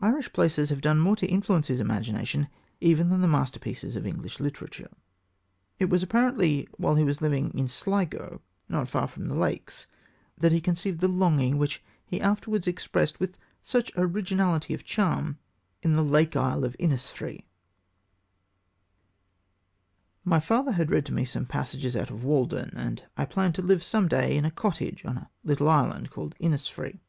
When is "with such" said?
13.18-13.90